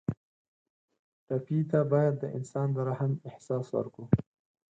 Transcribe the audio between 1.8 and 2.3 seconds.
باید د